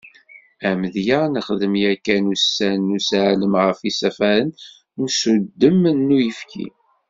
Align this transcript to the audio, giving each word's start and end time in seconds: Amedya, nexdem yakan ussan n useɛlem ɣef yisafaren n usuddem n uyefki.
Amedya, 0.69 1.19
nexdem 1.33 1.73
yakan 1.81 2.25
ussan 2.33 2.79
n 2.91 2.95
useɛlem 2.97 3.53
ɣef 3.65 3.79
yisafaren 3.83 4.49
n 4.97 5.05
usuddem 5.07 5.79
n 5.91 6.15
uyefki. 6.17 6.67